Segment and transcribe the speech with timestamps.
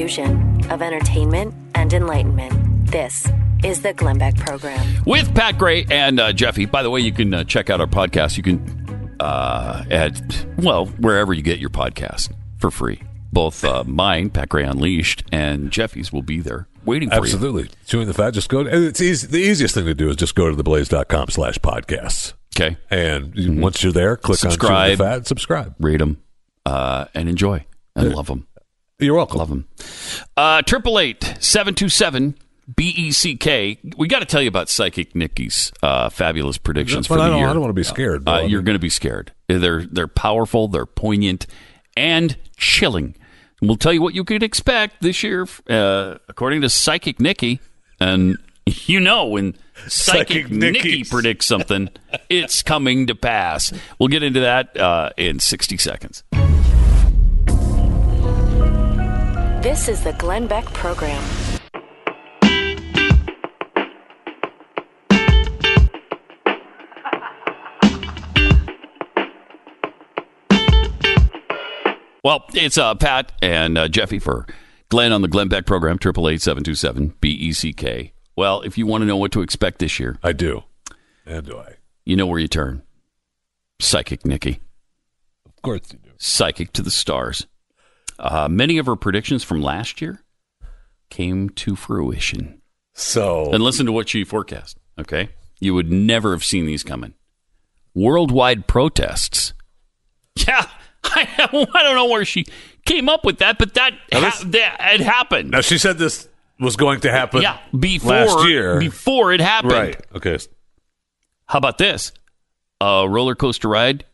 [0.00, 2.52] fusion of entertainment and enlightenment.
[2.92, 3.26] This
[3.64, 4.86] is the Glenn Beck Program.
[5.06, 6.66] with Pat Gray and uh, Jeffy.
[6.66, 8.36] By the way, you can uh, check out our podcast.
[8.36, 10.20] You can uh, at
[10.58, 13.00] well wherever you get your podcast for free.
[13.32, 17.22] Both uh, mine, Pat Gray Unleashed, and Jeffy's will be there waiting for you.
[17.22, 17.70] Absolutely.
[17.86, 18.60] Chewing the fat, just go.
[18.60, 22.34] and It's easy, the easiest thing to do is just go to theblaze.com slash podcasts.
[22.54, 24.98] Okay, And you- once you're there, click on Chewing Subscribe.
[24.98, 25.74] the fat subscribe.
[25.80, 26.22] read them
[26.66, 28.46] uh, and enjoy and love them.
[28.98, 29.38] You're welcome.
[29.38, 29.68] Love them.
[30.36, 32.34] Uh, Triple eight seven two seven
[32.74, 33.78] B E C K.
[33.96, 37.38] We got to tell you about Psychic Nikki's uh, fabulous predictions for I the don't,
[37.38, 37.48] year.
[37.48, 38.26] I don't want to be scared.
[38.26, 39.32] Uh, you're going to be scared.
[39.48, 40.68] They're they're powerful.
[40.68, 41.46] They're poignant
[41.94, 43.14] and chilling.
[43.60, 47.60] We'll tell you what you could expect this year, uh, according to Psychic Nikki.
[48.00, 49.56] And you know when
[49.88, 51.90] Psychic, Psychic Nikki predicts something,
[52.30, 53.74] it's coming to pass.
[53.98, 56.24] We'll get into that uh, in 60 seconds.
[59.66, 61.20] This is the Glenn Beck Program.
[72.22, 74.46] Well, it's uh, Pat and uh, Jeffy for
[74.88, 78.12] Glenn on the Glenn Beck program, triple eight seven two seven B E C K.
[78.36, 80.62] Well, if you want to know what to expect this year, I do.
[81.26, 81.74] And do I?
[82.04, 82.84] you know where you turn.
[83.80, 84.60] Psychic Nikki.
[85.44, 86.10] Of course you do.
[86.18, 87.48] Psychic to the stars.
[88.18, 90.22] Uh, many of her predictions from last year
[91.10, 92.60] came to fruition.
[92.94, 95.28] So, And listen to what she forecast, okay?
[95.60, 97.14] You would never have seen these coming.
[97.94, 99.52] Worldwide protests.
[100.46, 100.66] Yeah,
[101.02, 101.28] I,
[101.74, 102.44] I don't know where she
[102.84, 105.50] came up with that, but that, ha- this- that it happened.
[105.50, 106.28] now she said this
[106.60, 108.78] was going to happen yeah, before last year.
[108.78, 109.72] before it happened.
[109.72, 110.06] Right.
[110.14, 110.38] Okay.
[111.46, 112.12] How about this?
[112.82, 114.04] A roller coaster ride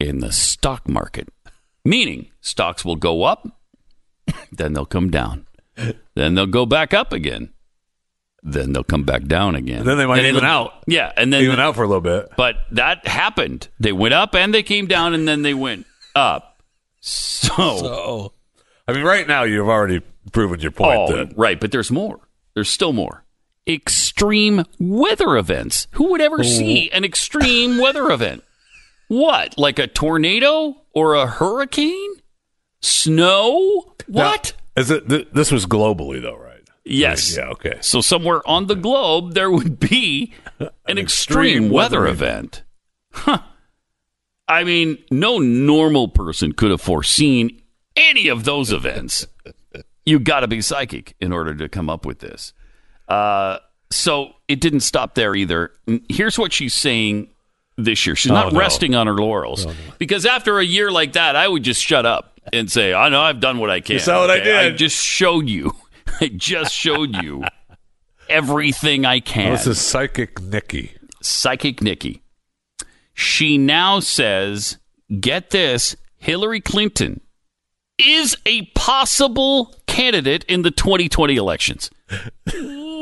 [0.00, 1.28] in the stock market.
[1.84, 3.48] Meaning stocks will go up,
[4.52, 5.46] then they'll come down.
[6.14, 7.50] Then they'll go back up again.
[8.42, 9.84] Then they'll come back down again.
[9.84, 10.82] Then they might And even out.
[10.86, 12.30] Yeah, and then Even out for a little bit.
[12.36, 13.68] but that happened.
[13.78, 16.62] They went up and they came down and then they went up.
[17.00, 18.32] So, Oh.
[18.88, 20.00] I mean, right now you've already
[20.32, 22.18] proven your point oh, that right, but there's more.
[22.54, 23.24] There's still more.
[23.68, 25.86] Extreme weather events.
[25.92, 28.42] Who would ever see an extreme weather event?
[29.08, 29.56] What?
[29.58, 32.14] Like a tornado or a hurricane?
[32.80, 33.94] Snow?
[34.06, 34.52] What?
[34.76, 35.08] Now, is it?
[35.08, 36.50] Th- this was globally, though, right?
[36.84, 37.36] yes.
[37.36, 37.48] Yeah.
[37.50, 37.78] Okay.
[37.80, 40.68] So somewhere on the globe there would be an,
[40.98, 42.62] extreme, extreme weather, weather event.
[43.12, 43.38] Huh.
[44.48, 47.62] I mean, no normal person could have foreseen
[47.96, 49.26] any of those events.
[50.04, 52.52] you got to be psychic in order to come up with this.
[53.08, 53.58] Uh,
[53.90, 55.72] so it didn't stop there either.
[56.08, 57.28] Here's what she's saying
[57.84, 58.16] this year.
[58.16, 58.58] She's oh, not Oh, no.
[58.58, 59.66] resting on her laurels
[59.98, 63.20] because after a year like that, I would just shut up and say, "I know
[63.20, 64.56] I've done what I can." saw what I okay?
[64.56, 65.72] I did." just showed you.
[66.20, 67.44] I just showed you
[68.28, 69.52] everything I can.
[69.52, 70.92] This is psychic Nikki.
[71.22, 72.22] Psychic Nikki.
[73.14, 74.78] She now says,
[75.20, 77.20] get this, Hillary Clinton
[77.98, 81.90] is a possible candidate in the 2020 elections.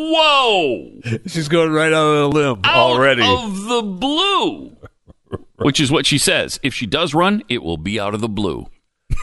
[0.00, 0.92] Whoa!
[1.26, 3.22] She's going right out of the limb Out already.
[3.24, 4.76] of the blue.
[5.56, 6.60] Which is what she says.
[6.62, 8.68] If she does run, it will be out of the blue.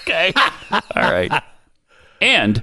[0.00, 0.34] okay.
[0.70, 1.42] All right.
[2.20, 2.62] And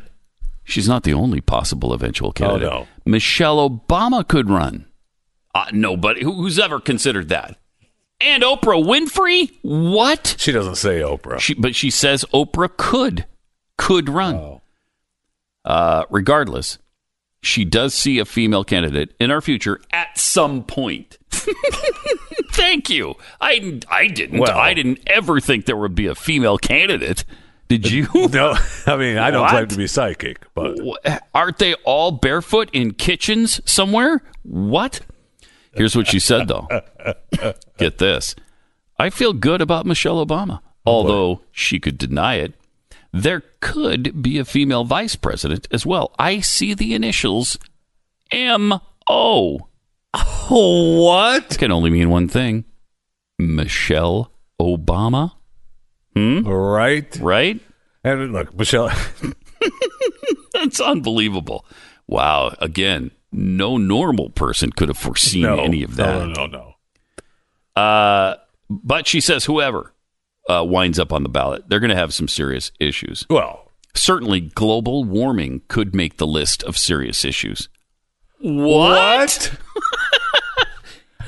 [0.63, 2.69] she's not the only possible eventual candidate.
[2.69, 2.87] no.
[3.03, 4.85] Michelle Obama could run.
[5.55, 7.57] Uh, nobody who's ever considered that.
[8.21, 9.51] And Oprah Winfrey?
[9.63, 10.35] What?
[10.37, 11.39] She doesn't say Oprah.
[11.39, 13.25] She, but she says Oprah could
[13.77, 14.61] could run.
[15.65, 16.77] Uh, regardless,
[17.41, 21.17] she does see a female candidate in our future at some point.
[22.51, 23.15] Thank you.
[23.39, 24.39] I I didn't.
[24.39, 27.23] Well- I didn't ever think there would be a female candidate.
[27.67, 28.07] Did you?
[28.33, 29.51] no, I mean I don't What?
[29.51, 30.77] claim to be psychic, but
[31.33, 34.21] Aren't they all barefoot in kitchens somewhere?
[34.43, 34.99] What?
[35.73, 36.67] Here's what she said, though.
[37.77, 38.35] Get this.
[38.99, 42.53] I feel good about Michelle Obama, although she could deny it.
[43.13, 46.13] There could be a female vice president as well.
[46.17, 47.57] I see the initials
[48.31, 48.73] M
[49.09, 49.67] O.
[50.13, 51.53] Oh, what?
[51.53, 52.65] It Can only mean one thing
[53.39, 55.33] Michelle Obama,
[56.15, 56.45] Hmm?
[56.45, 57.17] Right?
[57.21, 57.59] right?
[58.03, 58.91] And look, Michelle.
[60.53, 61.65] That's unbelievable.
[62.07, 62.53] Wow.
[62.59, 66.19] Again, no normal person could have foreseen no, any of that.
[66.19, 66.75] No, no, no,
[67.75, 67.81] no.
[67.81, 68.35] Uh,
[68.69, 69.93] but she says whoever
[70.51, 73.25] uh, winds up on the ballot, they're going to have some serious issues.
[73.29, 77.67] Well, Certainly, global warming could make the list of serious issues.
[78.39, 79.51] What?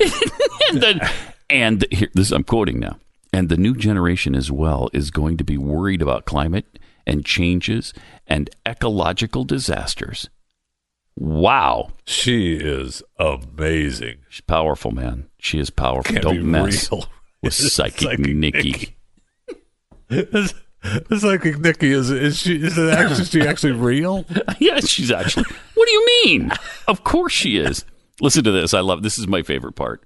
[0.70, 1.00] and then,
[1.50, 2.98] and the- here, this I'm quoting now.
[3.34, 7.92] And the new generation as well is going to be worried about climate and changes
[8.26, 10.30] and ecological disasters.
[11.16, 11.90] Wow.
[12.06, 14.18] She is amazing.
[14.28, 15.28] She's powerful, man.
[15.38, 16.12] She is powerful.
[16.14, 17.06] Can't Don't mess real.
[17.42, 18.93] with psychic, Psychic Nikki.
[20.08, 24.26] This psychic Nikki is is she is it actually is she actually real?
[24.58, 25.46] yes, she's actually.
[25.74, 26.52] What do you mean?
[26.86, 27.84] Of course she is.
[28.20, 28.74] Listen to this.
[28.74, 30.02] I love this is my favorite part.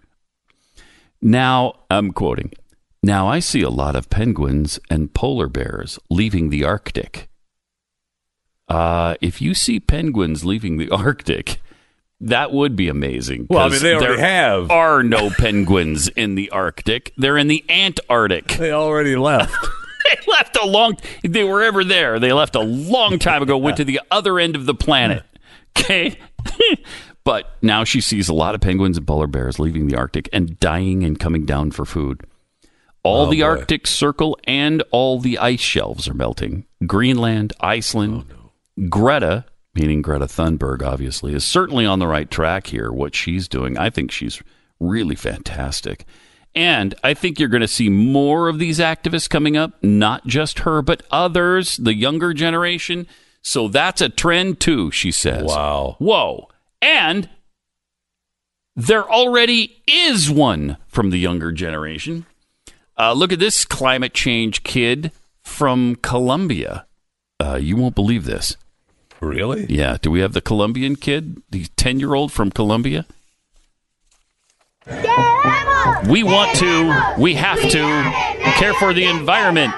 [1.20, 2.52] Now, I'm quoting.
[3.02, 7.28] Now I see a lot of penguins and polar bears leaving the Arctic.
[8.68, 11.60] Uh, if you see penguins leaving the Arctic,
[12.20, 13.46] that would be amazing.
[13.48, 14.70] Well, I mean, they already there have.
[14.70, 17.12] are no penguins in the Arctic.
[17.16, 18.48] They're in the Antarctic.
[18.48, 19.54] They already left.
[20.08, 22.18] They left a long they were ever there.
[22.18, 25.22] They left a long time ago went to the other end of the planet.
[25.78, 26.18] Okay?
[27.24, 30.58] But now she sees a lot of penguins and polar bears leaving the arctic and
[30.60, 32.22] dying and coming down for food.
[33.02, 33.46] All Oh, the boy.
[33.46, 36.64] arctic circle and all the ice shelves are melting.
[36.86, 38.52] Greenland iceland Oh,
[38.88, 39.44] greta
[39.74, 42.90] meaning greta thunberg obviously is certainly on the right track here.
[42.90, 44.40] What she's doing i think she's
[44.80, 46.06] really fantastic
[46.54, 50.60] and I think you're going to see more of these activists coming up, not just
[50.60, 53.06] her, but others, the younger generation.
[53.42, 55.44] So that's a trend too, she says.
[55.44, 55.96] Wow.
[55.98, 56.48] Whoa.
[56.82, 57.28] And
[58.74, 62.26] there already is one from the younger generation.
[62.98, 65.12] Uh, look at this climate change kid
[65.42, 66.86] from Colombia.
[67.40, 68.56] Uh, you won't believe this.
[69.20, 69.66] Really?
[69.68, 69.98] Yeah.
[70.00, 73.06] Do we have the Colombian kid, the 10 year old from Colombia?
[76.08, 77.78] We want to, we have to
[78.56, 79.74] care for the environment.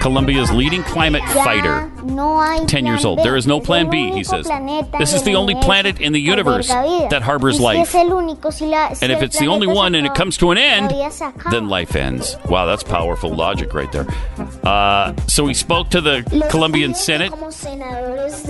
[0.00, 1.90] Colombia's leading climate fighter.
[2.66, 3.18] 10 years old.
[3.18, 4.46] There is no plan B, he says.
[4.98, 6.68] This is the only planet in the universe
[7.10, 7.92] that harbors life.
[9.02, 10.92] And if it's the only one and it comes to an end,
[11.50, 12.36] then life ends.
[12.48, 14.06] Wow, that's powerful logic right there.
[14.62, 17.32] Uh, so he spoke to the Colombian Senate.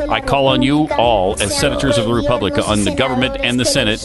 [0.01, 3.65] I call on you all, as senators of the Republic, on the government and the
[3.65, 4.01] Senate,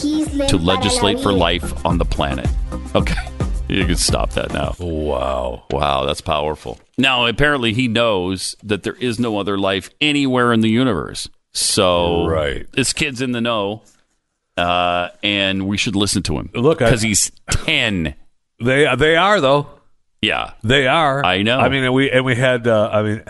[0.48, 2.48] to legislate for life on the planet.
[2.94, 3.14] Okay,
[3.68, 4.74] you can stop that now.
[4.78, 5.64] Wow.
[5.70, 6.78] Wow, that's powerful.
[6.98, 11.28] Now, apparently, he knows that there is no other life anywhere in the universe.
[11.52, 12.66] So, Right.
[12.72, 13.82] this kid's in the know,
[14.56, 16.50] uh, and we should listen to him.
[16.54, 18.14] Look, because he's ten.
[18.60, 19.68] They they are though.
[20.20, 21.24] Yeah, They are.
[21.24, 21.58] I know.
[21.58, 22.66] I mean, and we and we had.
[22.68, 23.22] Uh, I mean,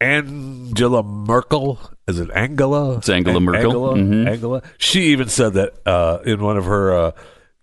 [0.00, 1.78] Angela Merkel.
[2.06, 2.98] Is it Angela?
[2.98, 3.90] It's Angela An- Merkel.
[3.90, 3.94] Angela.
[3.96, 4.28] Mhm.
[4.28, 4.62] Angela.
[4.78, 7.10] She even said that uh, in one of her uh,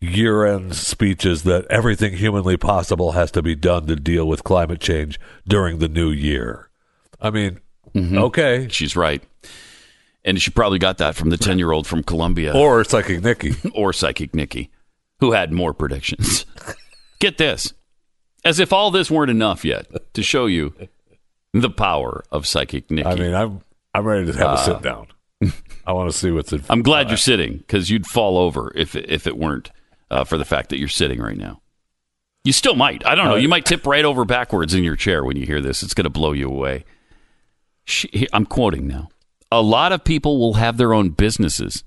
[0.02, 5.20] year-end speeches that everything humanly possible has to be done to deal with climate change
[5.48, 6.70] during the new year.
[7.22, 7.60] I mean,
[7.94, 8.18] Mm-hmm.
[8.18, 8.68] okay.
[8.70, 9.24] she's right,
[10.26, 12.52] and she probably got that from the ten-year-old from Colombia.
[12.54, 13.54] Or Psychic Nikki.
[13.74, 14.70] or Psychic Nikki,
[15.22, 16.46] who had more predictions.
[17.22, 17.72] Get this.
[18.44, 20.74] As if all this weren't enough yet to show you
[21.62, 23.08] the power of Psychic Nikki.
[23.08, 23.62] I mean, I'm
[23.94, 25.08] I'm ready to have Uh, a sit down.
[25.86, 26.64] I want to see what's in.
[26.70, 29.72] I'm glad you're sitting because you'd fall over if it, if it weren't
[30.12, 31.62] uh, for the fact that you're sitting right now.
[32.44, 33.06] You still might.
[33.06, 33.36] I don't know.
[33.36, 35.82] You might tip right over backwards in your chair when you hear this.
[35.82, 36.86] It's going to blow you away.
[37.86, 39.10] She, I'm quoting now.
[39.52, 41.84] A lot of people will have their own businesses.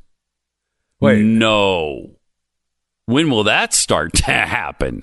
[1.01, 2.17] Wait, No.
[3.07, 5.03] When will that start to happen?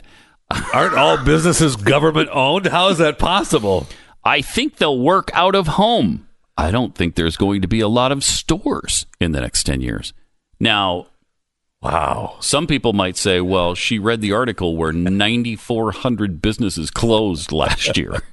[0.74, 2.68] aren't all businesses government owned?
[2.68, 3.88] How is that possible?
[4.26, 6.28] I think they'll work out of home.
[6.58, 9.82] I don't think there's going to be a lot of stores in the next 10
[9.82, 10.14] years.
[10.60, 11.08] Now,
[11.82, 12.38] Wow.
[12.40, 18.24] some people might say, well, she read the article where 9,400 businesses closed last year.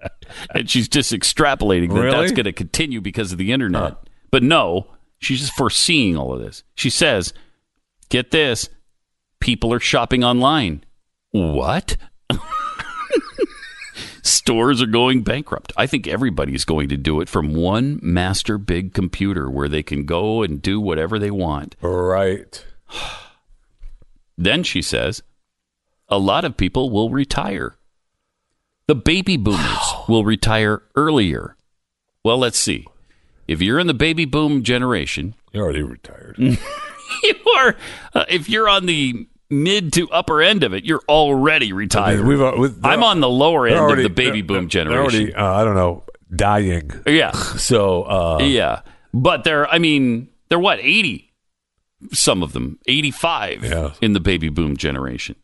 [0.54, 2.16] and she's just extrapolating that Really?
[2.16, 3.94] that's going to continue because of the internet.
[4.32, 4.88] But no,
[5.18, 6.64] she's just foreseeing all of this.
[6.74, 7.32] She says,
[8.08, 8.68] get this
[9.38, 10.82] people are shopping online.
[11.30, 11.96] What?
[14.46, 15.72] Stores are going bankrupt.
[15.76, 20.04] I think everybody's going to do it from one master big computer where they can
[20.06, 21.74] go and do whatever they want.
[21.82, 22.64] Right.
[24.38, 25.22] Then she says,
[26.10, 27.74] a lot of people will retire.
[28.86, 31.56] The baby boomers will retire earlier.
[32.22, 32.86] Well, let's see.
[33.48, 36.36] If you're in the baby boom generation, You're already retired.
[36.38, 37.76] you are.
[38.14, 42.24] Uh, if you're on the mid to upper end of it, you're already retired.
[42.26, 45.32] we've, uh, with- I'm on the lower end already- of the baby boom generation.
[45.32, 46.90] already, uh, I don't know, dying.
[47.06, 48.80] yeah, So, uh, yeah.
[49.14, 49.66] But they're.
[49.68, 51.32] I mean, they're what eighty.
[52.12, 53.92] Some of them eighty-five Yeah.
[54.02, 55.36] in the baby boom generation.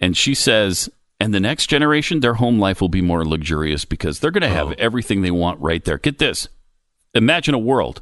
[0.00, 0.88] And she says,
[1.20, 4.48] and the next generation, their home life will be more luxurious because they're going to
[4.48, 5.98] have everything they want right there.
[5.98, 6.48] Get this.
[7.14, 8.00] Imagine a world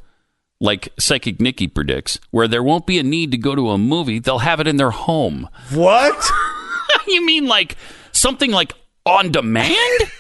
[0.61, 4.19] like Psychic Nikki predicts, where there won't be a need to go to a movie.
[4.19, 5.49] They'll have it in their home.
[5.73, 6.31] what?
[7.07, 7.77] you mean like
[8.13, 8.73] something like
[9.07, 10.11] on demand?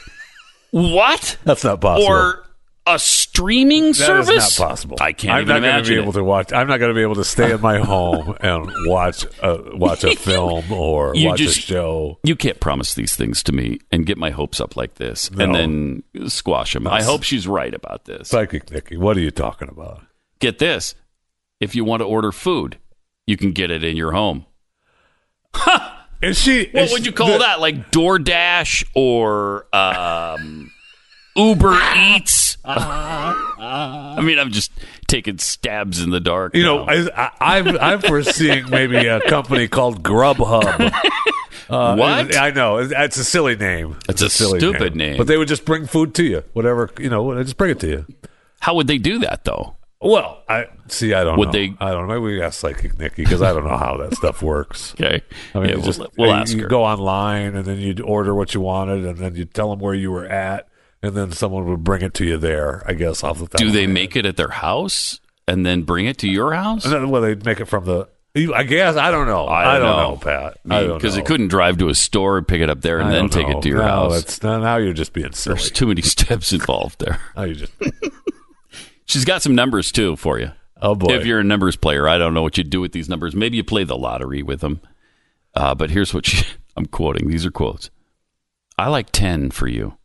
[0.70, 1.36] What?
[1.44, 2.08] That's not possible.
[2.12, 2.44] Or
[2.86, 4.26] a streaming service?
[4.28, 4.96] That is not possible.
[5.00, 6.02] I can't I'm even not gonna imagine be it.
[6.02, 6.52] able to watch.
[6.52, 10.02] I'm not going to be able to stay in my home and watch a, watch
[10.04, 12.18] a film or You watch just- a show.
[12.24, 15.44] You can't promise these things to me and get my hopes up like this No.
[15.44, 16.86] and then squash them.
[16.86, 18.28] I hope she's right about this.
[18.28, 20.02] Psychic Nikki, what are you talking about?
[20.40, 20.94] Get this.
[21.60, 22.78] If you want to order food,
[23.26, 24.46] you can get it in your home.
[26.22, 26.68] Is she?
[26.72, 27.60] What is would you call the- that?
[27.60, 30.70] Like DoorDash or um,
[31.36, 32.56] Uber Eats?
[32.64, 34.70] I mean, I'm just
[35.08, 36.54] taking stabs in the dark.
[36.54, 36.84] You know.
[36.84, 40.92] I, I, I'm I'm foreseeing maybe a company called Grubhub.
[41.70, 42.36] Uh, What?
[42.36, 43.96] I know it's, it's a silly name.
[44.08, 45.16] It's a silly stupid name.
[45.16, 47.40] but they would just bring food to you, whatever you know.
[47.44, 48.06] Just bring it to you.
[48.58, 49.76] how would they do that though?
[50.02, 51.12] Well, I see.
[51.12, 51.52] I don't Would know.
[51.52, 52.14] they- I don't know.
[52.20, 54.94] Maybe we ask Psychic Nikki because I don't know how that stuff works.
[55.00, 55.20] Okay,
[55.54, 56.68] I mean, yeah, you we'll, just we'll you, ask you her.
[56.68, 59.94] go online and then you'd order what you wanted, and then you'd tell them where
[59.94, 60.68] you were at,
[61.02, 62.82] and then someone would bring it to you there.
[62.86, 63.58] I guess off the top.
[63.58, 66.84] Do they make it at their house and then bring it to your house?
[66.84, 68.08] Then, well, they'd make it from the.
[68.54, 69.48] I guess I don't know.
[69.48, 70.16] I don't, know.
[70.16, 70.58] Pat.
[70.70, 71.22] I don't because know.
[71.22, 73.48] it couldn't drive to a store and pick it up there and I then take
[73.48, 73.58] know.
[73.58, 74.20] it to your no, house.
[74.20, 75.56] It's, now you're just being silly.
[75.56, 77.20] There's too many steps involved there.
[77.36, 77.72] Now you just.
[79.10, 80.52] She's got some numbers too for you.
[80.80, 81.14] Oh boy.
[81.14, 83.34] If you're a numbers player, I don't know what you do with these numbers.
[83.34, 84.80] Maybe you play the lottery with them.
[85.52, 87.28] Uh, but here's what she, I'm quoting.
[87.28, 87.90] These are quotes.
[88.78, 89.96] I like 10 for you.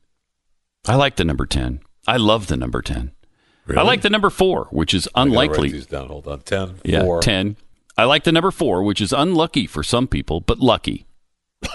[0.87, 1.81] I like the number 10.
[2.07, 3.11] I love the number 10.
[3.77, 5.69] I like the number 4, which is unlikely.
[5.69, 6.07] these down.
[6.07, 6.41] Hold on.
[6.41, 6.75] Ten.
[6.83, 7.21] Yeah, four.
[7.21, 7.57] 10.
[7.97, 11.05] I like the number 4, which is unlucky for some people, but lucky.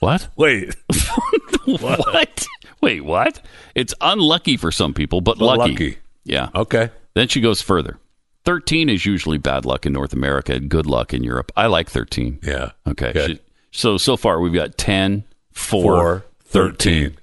[0.00, 0.28] what?
[0.36, 0.76] Wait.
[1.64, 2.46] what?
[2.80, 3.40] Wait, what?
[3.74, 5.72] It's unlucky for some people, but, But lucky.
[5.72, 5.98] lucky.
[6.28, 6.48] Yeah.
[6.54, 6.90] Okay.
[7.14, 7.98] Then she goes further.
[8.44, 11.50] 13 is usually bad luck in North America and good luck in Europe.
[11.56, 12.40] I like 13.
[12.42, 12.70] Yeah.
[12.86, 13.08] Okay.
[13.10, 13.26] Okay.
[13.34, 16.24] She- so, so far we've got 10, 4, Four.
[16.44, 16.70] 13.
[17.10, 17.18] Thirteen.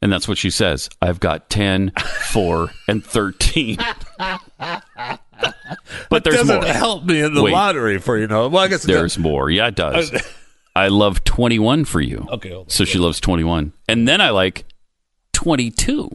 [0.00, 0.88] And that's what she says.
[1.00, 1.92] I've got 10,
[2.32, 3.78] 4, and 13.
[6.08, 6.64] but there's Doesn't more.
[6.72, 7.52] help me in the Wait.
[7.52, 8.48] lottery for you know.
[8.48, 9.48] Well, I guess There's more.
[9.50, 10.10] Yeah, it does.
[10.74, 12.26] I love 21 for you.
[12.30, 12.64] Okay.
[12.66, 13.72] So she loves 21.
[13.88, 14.64] And then I like
[15.34, 16.10] 22.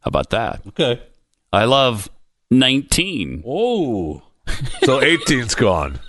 [0.00, 0.62] How about that?
[0.68, 1.02] Okay.
[1.52, 2.08] I love
[2.50, 3.44] 19.
[3.46, 4.22] Oh.
[4.82, 6.00] So 18's gone.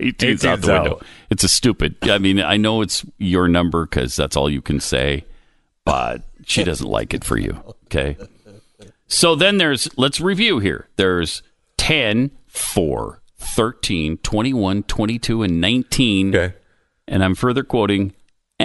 [0.00, 0.90] 18's out the window.
[0.96, 1.06] out.
[1.30, 1.96] It's a stupid.
[2.02, 5.24] I mean, I know it's your number because that's all you can say,
[5.84, 7.62] but she doesn't like it for you.
[7.86, 8.18] Okay.
[9.06, 10.88] So then there's, let's review here.
[10.96, 11.42] There's
[11.78, 16.36] 10, 4, 13, 21, 22, and 19.
[16.36, 16.54] Okay.
[17.08, 18.12] And I'm further quoting,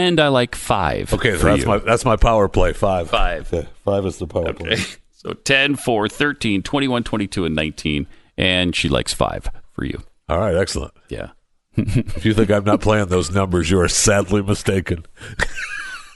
[0.01, 1.13] and I like 5.
[1.13, 1.67] Okay, that's you.
[1.67, 2.73] my that's my power play.
[2.73, 3.09] Five.
[3.09, 3.47] Five.
[3.85, 4.77] Five is the power play.
[5.13, 8.07] So 10, 4, 13, 21, 22, and 19.
[8.39, 10.01] And she likes 5 for you.
[10.27, 10.93] All right, excellent.
[11.09, 11.29] Yeah.
[11.77, 15.05] If you think I'm not playing those numbers, you are sadly mistaken.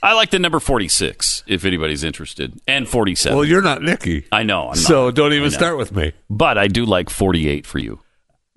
[0.01, 3.36] I like the number 46, if anybody's interested, and 47.
[3.38, 4.70] Well, you're not Nikki, I know.
[4.70, 6.13] I'm so don't even start with me.
[6.30, 8.00] But I do like 48 for you,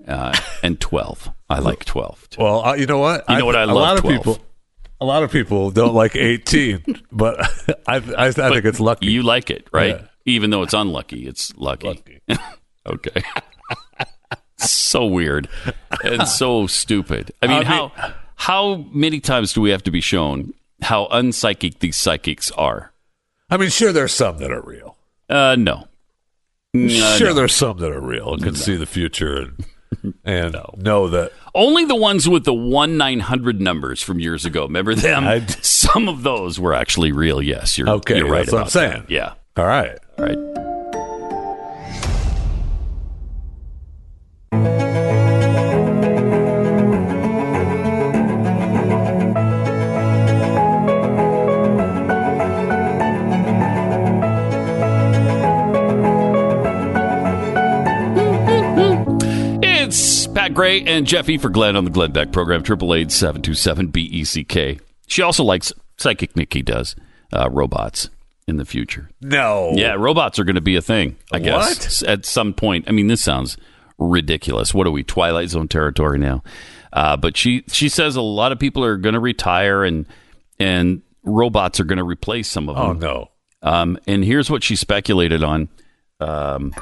[0.06, 1.30] uh, and 12.
[1.50, 2.30] I like 12.
[2.30, 2.42] too.
[2.42, 3.24] Well, uh, you know what?
[3.28, 4.16] You know what I love, A lot of 12.
[4.16, 4.38] people.
[5.00, 7.38] A lot of people don't like 18, but
[7.86, 9.06] I, I, I think it's lucky.
[9.06, 9.96] You like it, right?
[9.96, 10.06] Yeah.
[10.24, 12.02] Even though it's unlucky, it's lucky.
[12.86, 13.22] okay.
[14.58, 15.48] so weird
[16.02, 17.32] and so stupid.
[17.42, 20.52] I mean, I mean- how how many times do we have to be shown
[20.82, 22.92] how unpsychic these psychics are?
[23.50, 24.96] I mean, sure, there's some that are real.
[25.28, 25.88] Uh, no.
[26.76, 27.34] Uh, sure, no.
[27.34, 29.64] there's some that are real and can see the future and
[30.24, 31.32] and know that.
[31.54, 34.64] Only the ones with the one nine hundred numbers from years ago.
[34.64, 35.24] Remember them?
[35.26, 37.40] I- Some of those were actually real.
[37.42, 39.02] Yes, you're Okay, You're right that's what I'm saying.
[39.02, 39.10] that.
[39.10, 39.34] Yeah.
[39.56, 39.98] All right.
[40.18, 40.38] All right.
[60.58, 61.38] Gray and Jeff E.
[61.38, 64.80] for Glenn on the Glenn Beck program, 888 BECK.
[65.06, 66.96] She also likes, Psychic Nikki does,
[67.32, 68.10] uh, robots
[68.48, 69.08] in the future.
[69.20, 69.70] No.
[69.76, 72.86] Yeah, robots are going to be a thing, I guess, at some point.
[72.88, 73.56] I mean, this sounds
[73.98, 74.74] ridiculous.
[74.74, 76.42] What are we, Twilight Zone territory now?
[76.92, 80.06] Uh, but she she says a lot of people are going to retire and
[80.58, 82.84] and robots are going to replace some of them.
[82.84, 83.30] Oh no.
[83.62, 85.68] Um, and here's what she speculated on.
[86.18, 86.74] Um,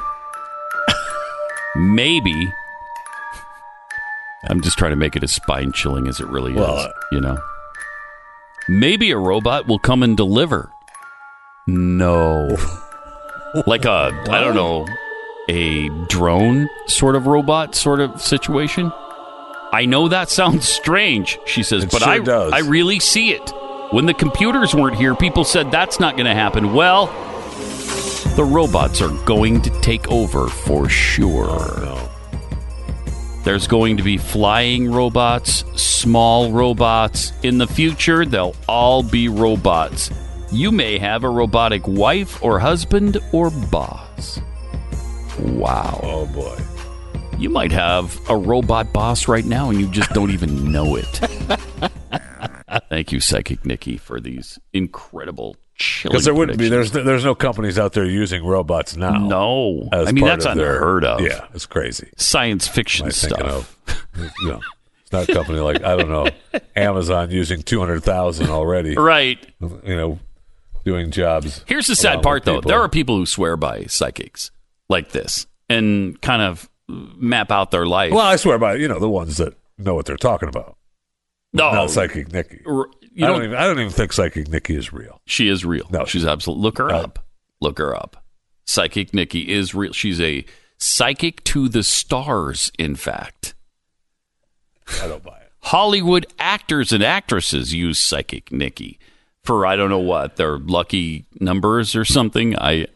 [1.76, 2.50] maybe.
[4.48, 6.84] I'm just trying to make it as spine chilling as it really Well, is.
[6.86, 7.38] uh, You know,
[8.68, 10.70] maybe a robot will come and deliver.
[11.66, 12.56] No,
[13.66, 14.86] like a I don't know,
[15.48, 18.92] a drone sort of robot sort of situation.
[19.72, 22.52] I know that sounds strange, she says, It but sure I does.
[22.52, 23.52] I really see it.
[23.90, 26.72] When the computers weren't here, people said that's not going to happen.
[26.72, 27.06] Well,
[28.36, 32.05] the robots are going to take over for sure.
[33.46, 37.32] There's going to be flying robots, small robots.
[37.44, 40.10] In the future, they'll all be robots.
[40.50, 44.40] You may have a robotic wife or husband or boss.
[45.38, 46.00] Wow.
[46.02, 46.58] Oh boy.
[47.38, 51.20] You might have a robot boss right now and you just don't even know it.
[52.88, 57.34] Thank you, Psychic Nikki, for these incredible chilling Because there wouldn't be there's there's no
[57.34, 59.18] companies out there using robots now.
[59.18, 59.88] No.
[59.92, 61.20] I mean, that's of their- unheard of.
[61.20, 62.10] Yeah, it's crazy.
[62.16, 63.78] Science fiction Am I thinking stuff.
[64.16, 64.32] of?
[64.40, 64.60] You know,
[65.02, 66.28] it's not a company like I don't know
[66.76, 68.96] Amazon using two hundred thousand already.
[68.96, 69.44] Right.
[69.60, 70.18] You know,
[70.84, 71.64] doing jobs.
[71.66, 72.60] Here's the sad part, though.
[72.60, 74.50] There are people who swear by psychics
[74.88, 78.12] like this and kind of map out their life.
[78.12, 80.75] Well, I swear by you know the ones that know what they're talking about.
[81.56, 82.60] No, Not psychic Nikki.
[82.66, 85.20] r- you I don't, don't even I don't even think psychic Nikki is real.
[85.26, 85.86] she is real.
[85.90, 86.62] No, she's absolutely.
[86.62, 87.26] Look her Uh, up.
[87.60, 88.22] Look her up.
[88.64, 89.92] Psychic Nikki is real.
[89.92, 90.44] She's a
[90.78, 92.70] psychic to the stars.
[92.78, 93.54] In fact,
[95.02, 95.52] I don't buy it.
[95.62, 98.98] Hollywood actors and actresses use Psychic Nikki
[99.42, 102.56] for I don't know what their lucky numbers or something.
[102.58, 102.86] I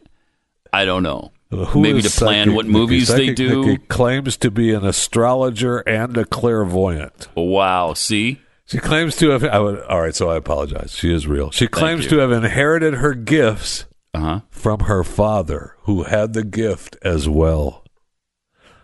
[0.71, 1.31] I don't know.
[1.49, 2.77] Who Maybe to plan Psychic what Nikki?
[2.77, 3.65] movies they do.
[3.65, 7.27] Nikki claims to be an astrologer and a clairvoyant.
[7.35, 7.93] Wow.
[7.93, 8.39] See.
[8.71, 9.43] She claims to have.
[9.43, 10.93] I would, all right, so I apologize.
[10.95, 11.51] She is real.
[11.51, 14.39] She claims to have inherited her gifts Uh huh.
[14.49, 17.83] from her father, who had the gift as well.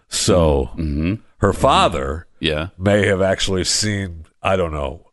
[0.09, 1.15] So Mm-hmm.
[1.39, 2.69] her father Yeah.
[2.77, 5.03] may have actually seen, I don't know,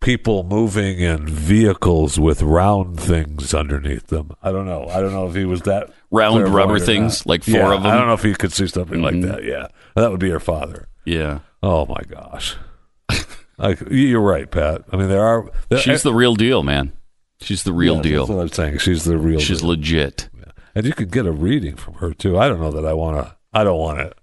[0.00, 4.30] people moving in vehicles with round things underneath them.
[4.42, 4.86] I don't know.
[4.88, 7.92] I don't know if he was that Round rubber things, like four Yeah, of them?
[7.92, 9.02] I don't know if he could see something Mhm.
[9.02, 9.44] like that.
[9.44, 10.86] Yeah, that would be her father.
[11.04, 11.40] Yeah.
[11.62, 12.56] Oh my gosh.
[13.58, 14.82] Like you're right, Pat.
[14.92, 15.50] I mean, there are.
[15.68, 16.92] There, She's the real deal, man.
[17.40, 18.26] She's the real Yeah, That's deal.
[18.36, 18.78] what I'm saying.
[18.78, 19.38] She's the real.
[19.40, 19.68] She's deal.
[19.70, 20.28] legit.
[20.74, 22.38] and you could get a reading from her too.
[22.38, 23.36] I don't know that I want to.
[23.52, 24.14] I don't want it.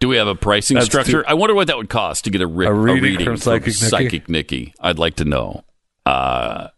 [0.00, 1.22] Do we have a pricing That's structure?
[1.22, 3.24] too- I wonder what that would cost to get a, ri- A a reading reading,
[3.26, 3.72] from Psychic Nikki?
[3.72, 4.74] Psychic Nikki.
[4.80, 5.62] I'd like to know
[6.06, 6.68] uh,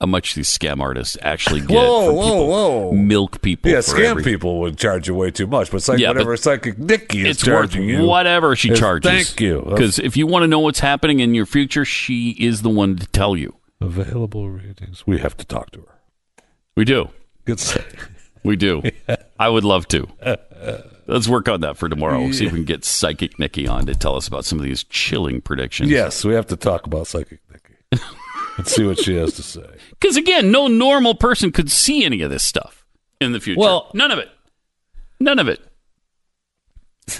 [0.00, 1.70] how much these scam artists actually get.
[1.70, 2.92] Whoa, from whoa, people, whoa.
[2.92, 3.70] Milk people.
[3.70, 4.32] Yeah, for scam everything.
[4.34, 7.20] people would charge you way too much, but it's like Yeah, whatever but psychic Nikki
[7.20, 8.04] is It's worth charging you.
[8.06, 9.10] whatever she is- charges.
[9.10, 9.62] Thank you.
[9.68, 12.96] Because if you want to know what's happening in your future, she is the one
[12.96, 13.54] to tell you.
[13.82, 15.98] available readings, we have to talk to her.
[16.76, 17.10] We do.
[17.44, 17.60] Good.
[18.42, 18.80] We do.
[19.38, 20.08] I would love to.
[21.06, 22.32] Let's work on that for tomorrow.
[22.32, 24.82] See if we can get Psychic Nikki on to tell us about some of these
[24.84, 25.90] chilling predictions.
[25.90, 28.02] Yes, we have to talk about psychic Nikki
[28.56, 29.66] and see what she has to say.
[30.00, 32.84] Because again, no normal person could see any of this stuff
[33.20, 33.60] in the future.
[33.60, 34.30] Well- none of it.
[35.20, 35.60] None of it.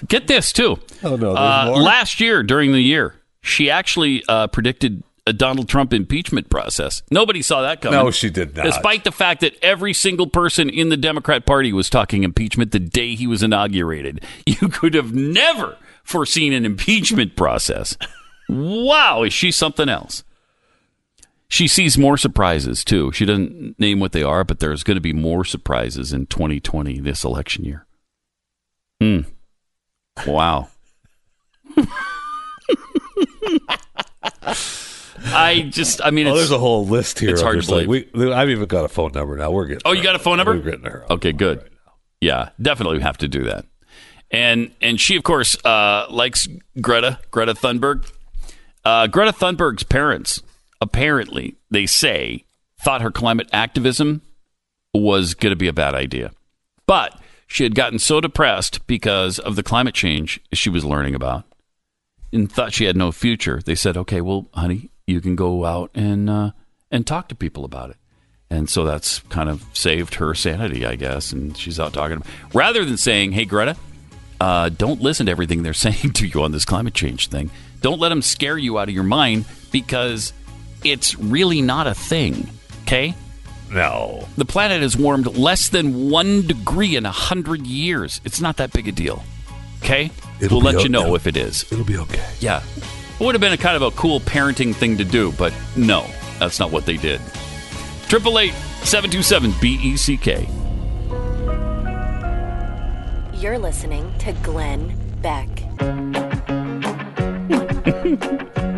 [0.09, 0.79] Get this too.
[1.03, 1.83] Oh no, Uh, more?
[1.83, 7.03] last year during the year, she actually uh, predicted a Donald Trump impeachment process.
[7.11, 7.99] Nobody saw that coming.
[7.99, 8.65] No, she did not.
[8.65, 12.79] Despite the fact that every single person in the Democrat Party was talking impeachment the
[12.79, 17.97] day he was inaugurated, you could have never foreseen an impeachment process.
[18.49, 20.25] Wow, is she something else?
[21.51, 23.11] She sees more surprises too.
[23.13, 27.01] She doesn't name what they are, but there's going to be more surprises in 2020,
[27.01, 27.87] this election year.
[29.01, 29.21] Hmm.
[30.27, 30.69] Wow.
[35.23, 37.31] I just, I mean, Oh, there's a whole list here.
[37.31, 39.51] it's hard to like, we, I've even got a phone number now.
[39.51, 39.83] We're getting.
[39.85, 40.55] Oh, you got a phone number?
[40.55, 41.05] We're getting her.
[41.11, 41.59] Okay, good.
[41.59, 41.67] Right.
[42.21, 43.67] Yeah, definitely have to do that.
[44.31, 46.47] And and she of course uh, likes
[46.81, 48.09] Greta Greta Thunberg.
[48.85, 50.41] Uh, Greta Thunberg's parents
[50.81, 52.45] apparently they say
[52.81, 54.23] thought her climate activism
[54.95, 56.33] was going to be a bad idea,
[56.87, 61.45] but she had gotten so depressed because of the climate change she was learning about
[62.33, 63.61] and thought she had no future.
[63.65, 66.51] They said, "Okay, well, honey, you can go out and uh,
[66.91, 67.97] and talk to people about it."
[68.51, 71.33] And so that's kind of saved her sanity, I guess.
[71.33, 72.23] And she's out talking.
[72.53, 73.77] Rather than saying, hey, Greta,
[74.41, 77.51] uh, don't listen to everything they're saying to you on this climate change thing.
[77.81, 80.33] Don't let them scare you out of your mind because
[80.85, 82.49] it's really not a thing.
[82.83, 83.15] Okay?
[83.71, 84.27] No.
[84.37, 88.21] The planet has warmed less than one degree in a hundred years.
[88.25, 89.23] It's not that big a deal.
[89.83, 90.11] Okay?
[90.41, 91.71] It'll we'll be let you know if it is.
[91.73, 92.29] It'll be okay.
[92.41, 92.63] Yeah.
[93.19, 96.07] It would have been a kind of a cool parenting thing to do, but no,
[96.39, 97.21] that's not what they did.
[98.09, 100.49] Triple eight seven two seven B E C K.
[103.35, 105.49] You're listening to Glenn Beck.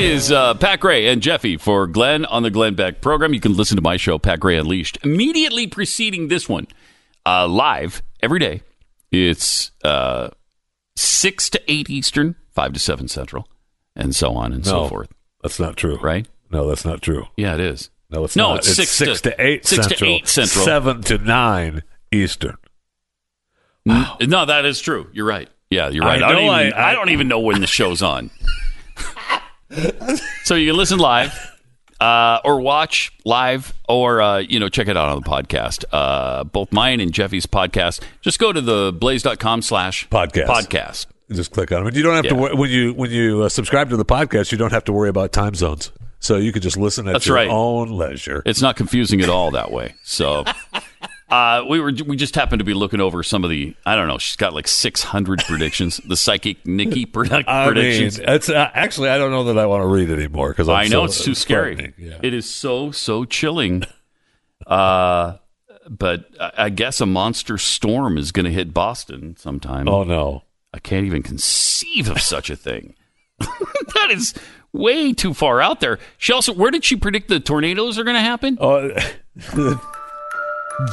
[0.00, 3.34] is uh, Pat Gray and Jeffy for Glenn on the Glenn Beck program.
[3.34, 6.66] You can listen to my show, Pat Gray Unleashed, immediately preceding this one,
[7.26, 8.62] uh, live every day
[9.12, 10.30] It's uh,
[10.96, 13.46] six to eight Eastern, five to seven Central,
[13.96, 15.10] and so on and so forth.
[15.42, 15.96] That's not true.
[15.98, 16.26] Right?
[16.50, 17.26] No, that's not true.
[17.36, 17.90] Yeah, it is.
[18.10, 18.58] No, it's No, not.
[18.66, 20.64] it's six to- to eight six to central, eight central.
[20.64, 22.56] seven to nine eastern.
[23.88, 25.08] N- No, that is true.
[25.12, 25.48] You're right.
[25.70, 26.20] Yeah, you're right.
[26.22, 28.30] I I, don't even, I- I- I don't even know when the show's on.
[30.44, 31.32] so you can listen live
[32.00, 35.84] uh, or watch live or, uh, you know, check it out on the podcast.
[35.92, 38.00] Uh, both mine and Jeffy's podcast.
[38.20, 40.46] Just go to the blaze.com slash Podcast.
[40.46, 41.06] podcast.
[41.32, 42.40] Just click on it And you don't have to Yeah.
[42.40, 44.50] wor- when you when you uh, subscribe to the podcast.
[44.50, 45.92] You don't have to worry about time zones.
[46.18, 47.48] So you could just listen at That's your right.
[47.48, 48.42] own leisure.
[48.44, 49.94] It's not confusing at all that way.
[50.02, 50.44] So
[51.30, 54.08] uh, we were we just happened to be looking over some of the I don't
[54.08, 54.18] know.
[54.18, 55.98] She's got like 600 predictions.
[55.98, 58.18] The psychic Nikki I mean, predictions.
[58.18, 61.04] it's uh, actually I don't know that I want to read anymore because I know
[61.04, 61.94] it's too scary.
[61.96, 62.18] Yeah.
[62.22, 63.84] It is so so chilling.
[64.66, 65.36] Uh,
[65.88, 69.88] but I guess a monster storm is going to hit Boston sometime.
[69.88, 70.42] oh no.
[70.72, 72.94] I can't even conceive of such a thing.
[73.40, 74.34] that is
[74.72, 75.98] way too far out there.
[76.18, 78.56] She also, where did she predict the tornadoes are going to happen?
[78.60, 78.90] Oh,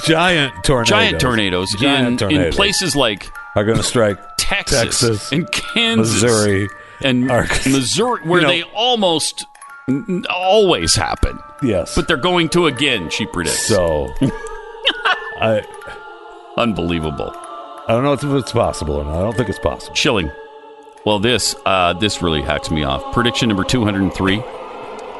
[0.05, 0.89] giant tornadoes.
[0.89, 6.21] Giant tornadoes, Giant in, in places like are going to strike Texas, Texas, and Kansas,
[6.21, 6.67] Missouri.
[7.01, 7.69] and Arkansas.
[7.69, 9.45] Missouri, where You know- they almost
[9.89, 11.37] n- always happen.
[11.61, 13.67] Yes, But they're going to again, she predicts.
[13.67, 14.09] so
[15.41, 15.63] I
[16.57, 17.31] Unbelievable.
[17.35, 19.15] I don't know if it's possible or not.
[19.15, 19.93] I don't think it's possible.
[19.95, 20.31] Chilling.
[21.05, 23.13] Well, this uh, this really hacks me off.
[23.13, 24.43] Prediction number 203.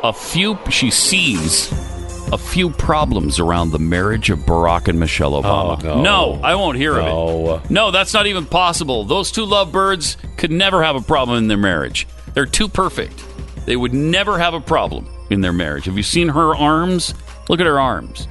[0.03, 1.71] A few she sees
[2.31, 5.83] a few problems around the marriage of Barack and Michelle oh, Obama.
[5.85, 6.39] Oh, no.
[6.43, 7.49] I won't hear No.
[7.49, 7.71] of it.
[7.71, 9.03] No, that's not even possible.
[9.05, 12.07] Those two lovebirds could never have a problem in their marriage.
[12.33, 13.23] They're too perfect.
[13.65, 15.85] They would never have a problem in their marriage.
[15.85, 17.13] Have you seen her arms?
[17.49, 18.27] Look at her arms.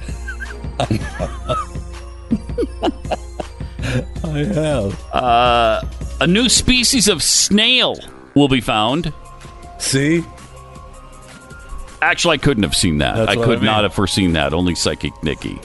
[0.79, 0.85] I
[4.53, 5.13] have.
[5.13, 5.81] Uh,
[6.21, 7.97] a new species of snail
[8.35, 9.11] will be found
[9.79, 10.23] See,
[12.01, 13.15] Actually, I couldn't have seen that.
[13.15, 13.65] That's I could I mean.
[13.65, 14.53] not have foreseen that.
[14.53, 15.59] Only Psychic Nikki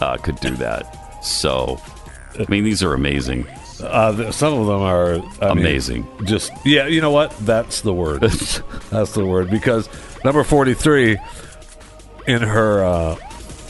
[0.00, 1.24] uh, could do that.
[1.24, 1.80] So,
[2.38, 3.46] I mean, these are amazing.
[3.82, 6.06] uh, some of them are I mean, Amazing.
[6.24, 7.34] just yeah, you know what?
[7.40, 8.20] That's the word.
[8.90, 9.88] That's the word because
[10.24, 11.16] number forty-three
[12.26, 13.14] in her uh,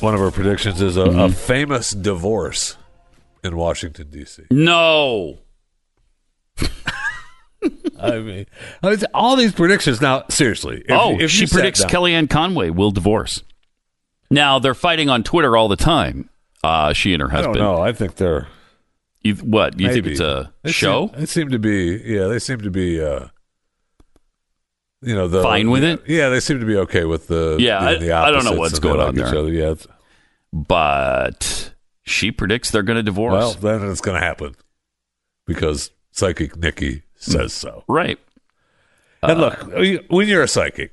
[0.01, 1.19] one of her predictions is a, Mm-hmm.
[1.21, 2.77] a famous divorce
[3.45, 4.45] in Washington D.C.
[4.51, 5.39] No.
[8.03, 8.47] I mean,
[9.15, 10.01] all these predictions.
[10.01, 13.43] Now, seriously, if, oh, if she predicts down- Kellyanne Conway will divorce.
[14.31, 16.31] Now, they're fighting on Twitter all the time.
[16.63, 17.59] Uh, she and her husband.
[17.59, 18.47] No, I think they're
[19.23, 19.79] You, what?
[19.81, 21.09] You think it's a They show?
[21.09, 22.01] Seem, they seem to be.
[22.05, 23.03] Yeah, they seem to be.
[23.03, 23.27] Uh,
[25.03, 26.03] you know, the Fine with it?
[26.07, 27.57] Yeah, they seem to be okay with the.
[27.59, 29.39] Yeah, being the I- I don't know what's going like on each there.
[29.39, 29.53] other.
[29.53, 29.75] Yeah,
[30.53, 33.33] but she predicts they're going to divorce.
[33.33, 34.55] Well, then it's going to happen
[35.47, 37.85] because psychic Nikki says so.
[37.89, 38.19] right.
[39.23, 39.63] and look,
[40.11, 40.93] when you're a psychic,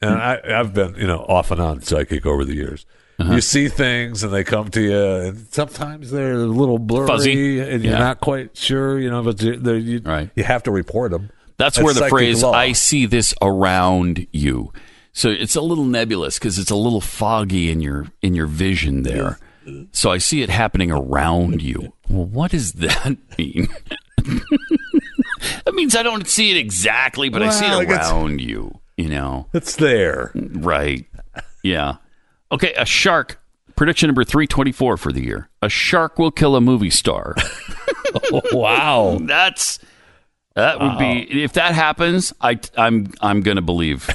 [0.00, 2.84] and I, I've been, you know, off and on psychic over the years.
[3.18, 3.34] Uh-huh.
[3.34, 7.60] You see things and they come to you, and sometimes they're a little blurry, Fuzzy.
[7.60, 7.98] and you're Yeah.
[8.00, 10.30] not quite sure, you know, but you, Right.
[10.34, 11.30] you have to report them.
[11.56, 12.50] That's, That's where the phrase law.
[12.52, 14.72] "I see this around you."
[15.12, 19.04] So it's a little nebulous because it's a little foggy in your in your vision
[19.04, 19.38] there.
[19.92, 21.94] So I see it happening around you.
[22.08, 23.68] Well, what does that mean?
[25.64, 28.80] That means I don't see it exactly, but I see it around you.
[28.96, 30.30] You know, It's there.
[30.34, 31.04] right?
[31.62, 31.96] Yeah.
[32.52, 33.40] Okay, a shark.
[33.76, 37.34] Prediction number three twenty four for the year: a shark will kill a movie star.
[38.52, 39.18] wow.
[39.20, 39.80] That's
[40.54, 42.32] that would be if that happens.
[42.40, 44.08] I I'm I'm gonna believe.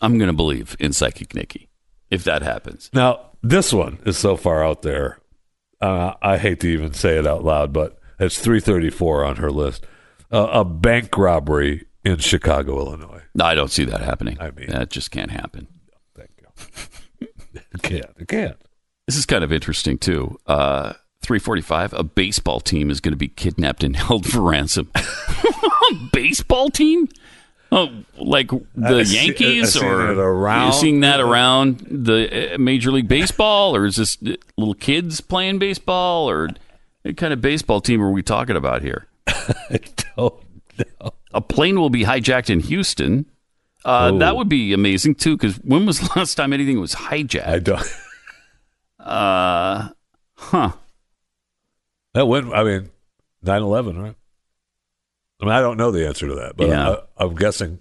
[0.00, 1.68] I'm gonna believe in Psychic Nikki
[2.10, 2.90] if that happens.
[2.92, 5.18] Now, this one is so far out there.
[5.80, 9.86] Uh, I hate to even say it out loud, but it's 334 on her list.
[10.34, 13.22] Uh, a bank robbery in Chicago, Illinois.
[13.34, 14.36] No, I don't see that happening.
[14.40, 15.68] I mean- that just can't happen.
[16.16, 17.28] Thank you.
[17.72, 18.10] it can't.
[18.18, 18.56] It can't.
[19.06, 20.38] This is kind of interesting too.
[20.46, 21.92] Uh, 345.
[21.92, 24.90] A baseball team is going to be kidnapped and held for ransom.
[24.94, 25.02] a
[26.12, 27.08] baseball team?
[27.72, 32.92] Oh, like the I've Yankees, I've or around- you seeing that around the uh, Major
[32.92, 34.16] League Baseball, or is this
[34.56, 36.50] little kids playing baseball, or
[37.02, 39.06] what kind of baseball team are we talking about here?
[39.26, 39.80] I
[40.16, 40.42] don't
[40.78, 41.10] know.
[41.32, 43.26] A plane will be hijacked in Houston.
[43.84, 44.18] Uh, Ooh.
[44.18, 47.46] that would be amazing too, because when was the last time anything was hijacked?
[47.46, 47.82] I don't.
[48.98, 49.90] Uh,
[50.34, 50.72] huh.
[52.14, 52.88] That went, I mean,
[53.42, 54.14] 9 11, right?
[55.42, 56.96] I mean, I don't know the answer to that, but Yeah.
[57.18, 57.80] I, I'm guessing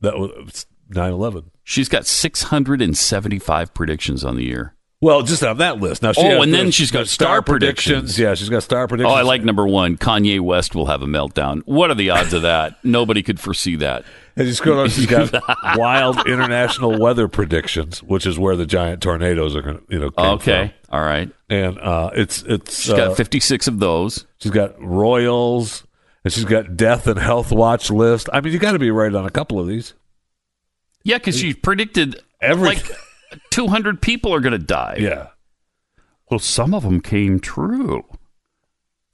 [0.00, 1.50] that was 9 11.
[1.62, 4.73] She's got 675 predictions on the year.
[5.04, 6.02] Well, just on that list.
[6.02, 8.18] Now, she Oh, and then she's got the star predictions.
[8.18, 9.12] Yeah, she's got star predictions.
[9.12, 9.16] Oh.
[9.18, 9.98] I like number one.
[9.98, 11.60] Kanye West will have a meltdown.
[11.66, 12.78] What are the odds of that?
[12.84, 14.06] Nobody could foresee that.
[14.34, 15.30] And she's got, she's got
[15.76, 20.10] wild international weather predictions, which is where the giant tornadoes are going to, you know,
[20.16, 21.30] Okay, all right.
[21.50, 24.24] And uh, it's it's She's uh, got 56 of those.
[24.38, 25.86] she's got royals,
[26.24, 28.30] and she's got death and health watch list.
[28.32, 29.92] I mean, you got to be right on a couple of these.
[31.02, 32.88] Yeah, because she predicted Everything.
[32.88, 32.98] like
[33.50, 34.96] 200 people are going to die.
[34.98, 35.28] Yeah,
[36.30, 38.04] Well, some of them came true.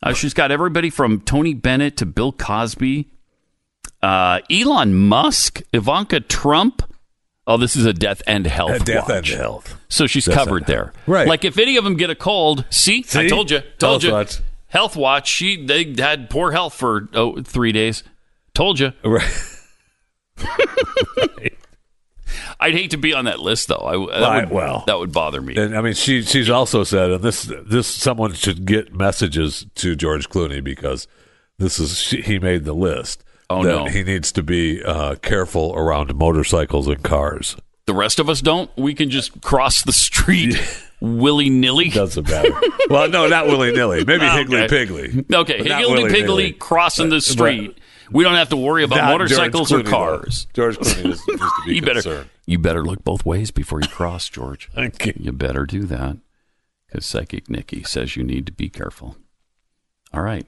[0.03, 3.11] Uh, she's got everybody from Tony Bennett to Bill Cosby,
[4.03, 6.83] uh, Elon Musk, Ivanka Trump.
[7.47, 8.71] Oh, this is a death and health.
[8.71, 9.77] Uh, death and health.
[9.89, 10.85] So she's Death covered there.
[10.85, 11.09] health.
[11.09, 11.29] Right.
[11.29, 14.13] Like if any of them get a cold, see, I told you, told Health you.
[14.13, 14.39] watch.
[14.69, 15.29] Health watch.
[15.29, 18.05] She they had poor health for oh, three days.
[18.55, 18.93] Told you.
[19.05, 19.29] Right.
[22.59, 23.77] I'd hate to be on that list though.
[23.77, 24.85] I, that Right, would, well.
[24.87, 25.57] that would bother me.
[25.57, 29.97] And I mean, she she's also said, and this this someone should get messages to
[29.97, 31.07] George Clooney because
[31.59, 33.25] this is she, he made the list.
[33.49, 33.87] Oh, no.
[33.87, 37.57] he needs to be uh, careful around motorcycles and cars.
[37.87, 38.71] The rest of us don't.
[38.77, 40.55] We can just cross the street
[41.01, 41.89] willy nilly.
[41.95, 42.53] Doesn't matter.
[42.89, 44.05] well, no, not willy nilly.
[44.05, 44.37] Maybe Okay.
[44.37, 45.35] Higgly Piggly.
[45.35, 47.77] Okay, Higgly Piggly crossing the street.
[48.13, 50.47] We don't have to worry about Not motorcycles George or Clooney, cars.
[50.55, 50.63] though.
[50.73, 52.31] George Clooney needs to be You better, concerned.
[52.47, 54.69] you better look both ways before you cross, George.
[54.77, 55.13] Okay.
[55.17, 56.17] You You better do that
[56.87, 59.17] because Psychic Nikki says you need to be careful.
[60.13, 60.47] All right.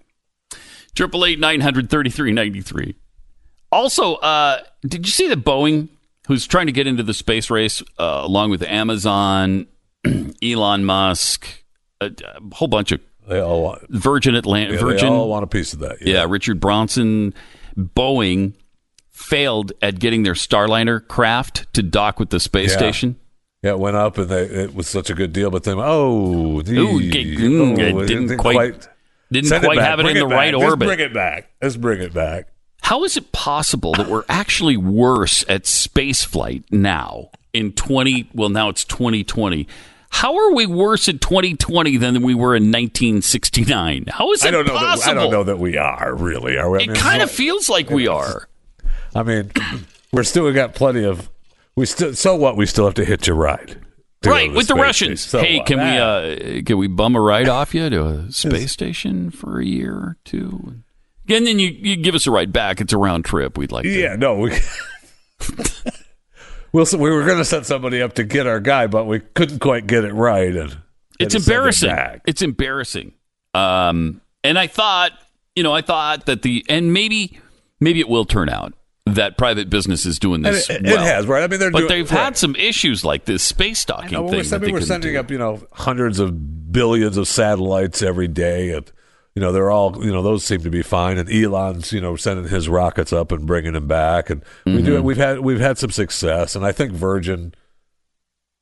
[0.95, 2.97] Triple eight nine hundred thirty three ninety three.
[3.71, 5.89] Also, uh, did you see that Boeing,
[6.29, 9.67] who's trying to get into the space race uh, along with Amazon,
[10.43, 11.47] Elon Musk,
[12.01, 13.89] a, a whole bunch of They all want.
[13.91, 16.03] Virgin Atlantic, Yeah, Virgin, they all want a piece of that.
[16.03, 17.35] yeah, Richard Branson,
[17.79, 18.55] Boeing
[19.11, 22.79] failed at getting their Starliner craft to dock with the space Yeah.
[22.79, 23.17] station.
[23.63, 26.59] Yeah, it went up and they, it was such a good deal, but then oh,
[26.59, 26.99] Ooh, g- it oh,
[28.05, 28.89] didn't quite-
[29.31, 29.87] Didn't quite back.
[29.89, 30.37] have it Bring in the back.
[30.37, 30.87] right Just orbit.
[30.89, 31.51] bring it back.
[31.63, 32.49] Let's bring it back.
[32.83, 38.49] How is it possible that we're actually worse at space flight now in 20 well
[38.49, 39.69] now it's 2020.
[40.13, 44.05] How are we worse in 2020 than we were in 1969?
[44.09, 44.75] How is it I don't know.
[44.75, 45.11] That, possible?
[45.11, 46.59] I don't know that we are really.
[46.59, 46.79] Are we?
[46.79, 48.47] I It mean, kind of feels like we are.
[49.15, 49.51] I mean,
[50.13, 51.29] we're still we got plenty of.
[51.75, 52.15] We still.
[52.15, 52.57] So what?
[52.57, 53.81] We still have to hitch a ride.
[54.25, 55.23] Right, with the Russians.
[55.23, 55.67] So hey, what?
[55.67, 59.61] can we uh can we bum a ride off you to a space station for
[59.61, 60.83] a year or two?
[61.29, 62.81] And then you, you give us a ride back.
[62.81, 63.57] It's a round trip.
[63.57, 63.89] We'd like to.
[63.89, 64.53] Yeah, no, we.
[66.73, 69.61] we'll, we were going to set somebody up to get our guy, but we couldn't
[69.61, 70.79] quite get it right, and
[71.19, 71.89] it's had to send him embarrassing.
[71.91, 72.21] back.
[72.27, 73.13] It's embarrassing.
[73.55, 75.13] Um, and I thought,
[75.55, 77.39] you know, I thought that the and maybe
[77.81, 78.75] maybe it will turn out
[79.07, 80.71] that private business is doing this.
[80.71, 80.95] it, well.
[80.95, 81.43] it has, right?
[81.43, 82.25] I mean, they're but doing, they've right.
[82.25, 84.39] had some issues like this space I docking know, thing.
[84.39, 85.21] we're sending, they we're sending do.
[85.21, 88.91] up, you know, hundreds of billions of satellites every day, and
[89.35, 91.19] you know they're all, you know, those seem to be fine.
[91.19, 94.85] And Elon's, you know, sending his rockets up and bringing them back, and we Mm-hmm.
[94.85, 95.03] do.
[95.03, 97.55] We've had we've had some success, and I think Virgin,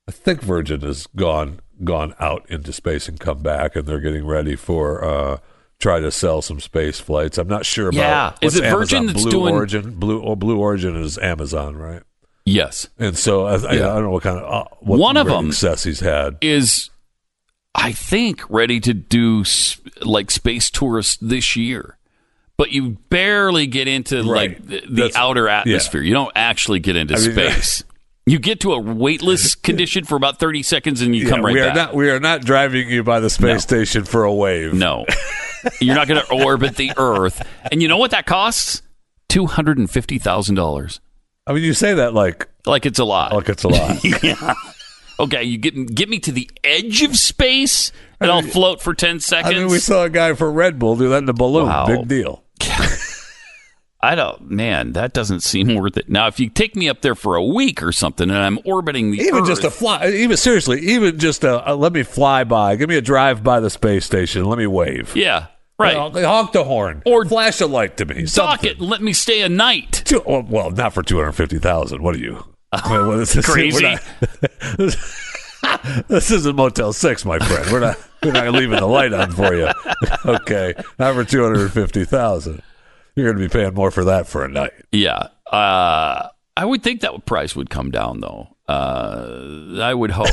[0.08, 4.26] I think Virgin has gone gone out into space and come back, and they're getting
[4.26, 5.04] ready for.
[5.04, 5.38] uh
[5.78, 7.38] Try to sell some space flights.
[7.38, 7.96] I'm not sure about.
[7.96, 8.32] Yeah.
[8.46, 9.06] Is it Virgin Amazon?
[9.06, 9.94] that's Blue doing- Origin?
[9.94, 12.02] Blue or Blue Origin is Amazon, right?
[12.44, 15.26] Yes, And so I, I, I don't know what kind of uh, what One of
[15.26, 16.36] them- success he's had.
[16.42, 16.90] is
[17.74, 19.44] I think ready to do
[20.02, 21.96] like space tourists this year.
[22.56, 25.60] But you barely get into like the, the outer yeah.
[25.60, 26.02] atmosphere.
[26.02, 27.82] You don't actually get into I mean, space.
[28.26, 31.60] you get to a weightless condition for about 30 seconds and you come right we
[31.60, 31.74] are back.
[31.74, 33.58] not we are not driving you by the space No.
[33.58, 34.74] station for a wave.
[34.74, 35.06] No.
[35.80, 37.46] You're not going to orbit the Earth.
[37.72, 38.82] And you know what that costs?
[39.30, 41.00] $250,000.
[41.46, 43.32] I mean you say that like Like it's a lot.
[43.32, 44.04] like it's a lot.
[44.22, 44.54] yeah.
[45.20, 49.16] Okay, you get get me to the edge of space and I'll float for 10
[49.16, 49.54] I seconds.
[49.54, 51.66] mean we saw a guy for Red Bull do that in a balloon.
[51.66, 51.86] Wow.
[51.86, 52.44] Big deal.
[54.02, 56.08] I don't, man, that doesn't seem worth it.
[56.08, 59.10] Now, if you take me up there for a week or something and I'm orbiting
[59.10, 62.44] the Even Earth, just a fly, even seriously, even just a, a let me fly
[62.44, 65.14] by, give me a drive by the space station, let me wave.
[65.14, 65.92] yeah, right.
[66.14, 68.22] You know, honk the horn Or flash a light to me.
[68.22, 68.70] Dock something.
[68.70, 70.00] it let me stay a night.
[70.06, 72.02] Two- well, well, not for two hundred fifty thousand.
[72.02, 72.42] What are you?
[72.72, 73.44] I mean, is this?
[73.46, 73.82] Crazy.
[73.82, 74.02] Not-
[76.08, 77.70] this isn't Motel Six, my friend.
[77.72, 77.96] We're not.
[78.22, 79.68] We're not leaving the light on for you.
[80.26, 82.62] okay, not for two hundred fifty thousand.
[83.16, 84.72] You're going to be paying more for that for a night.
[84.92, 88.56] Yeah, uh, I would think that price would come down though.
[88.68, 90.28] Uh, I would hope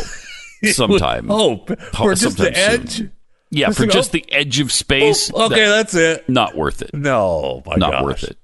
[0.64, 1.28] sometime.
[1.28, 2.98] Hope for just the edge.
[2.98, 3.12] soon.
[3.50, 5.32] yeah, just for just the edge of space.
[5.34, 6.30] Oh, okay, that- that's it.
[6.30, 6.94] not worth it.
[6.94, 8.04] No, my Not gosh.
[8.04, 8.38] worth it.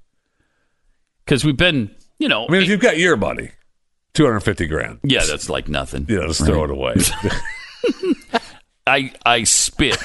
[1.26, 3.52] Because we've been, you know, I mean, if you've got your money,
[4.14, 5.00] two hundred fifty grand.
[5.04, 6.06] yeah, that's like nothing.
[6.10, 6.96] You know, just throw it away.
[8.88, 9.98] I I spit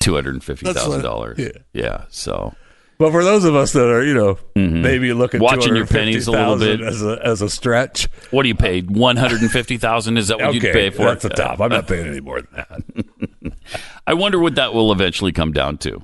[0.00, 1.38] two hundred and fifty thousand dollars.
[1.38, 1.48] Yeah.
[1.72, 2.54] Yeah, so
[2.98, 5.56] But for those of us that are, you know, maybe looking Mm-hmm.
[5.56, 6.80] Watching your pennies a little bit.
[6.82, 8.08] as a as a stretch.
[8.30, 8.82] what do you pay?
[8.82, 10.18] One hundred and fifty thousand?
[10.18, 11.04] Is that what you'd pay for?
[11.06, 11.60] that's the top.
[11.60, 13.52] I'm not paying any more than that.
[14.06, 16.02] I wonder what that will eventually come down to.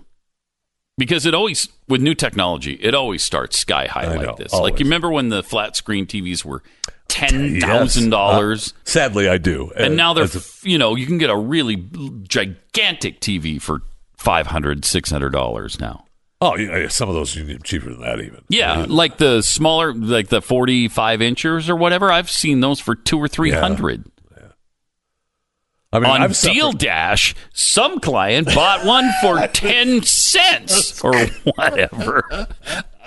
[0.96, 4.52] Because it always, with new technology, it always starts sky high like this.
[4.52, 4.72] always.
[4.72, 6.62] Like you remember when the flat screen TVs were
[7.08, 9.72] ten thousand uh, dollars, Sadly, I do.
[9.76, 11.76] and uh, now they're a- you know you can get a really
[12.22, 13.80] gigantic TV for
[14.16, 16.04] five hundred, six hundred dollars now.
[16.40, 18.44] oh, yeah, some of those are cheaper than that even.
[18.48, 22.12] Yeah, like the smaller, like the forty-five inchers or whatever.
[22.12, 24.04] I've seen those for two or three hundred.
[25.90, 31.14] I mean, on I've Deal suffered- Dash, some client bought one for 10 cents or
[31.56, 32.46] whatever.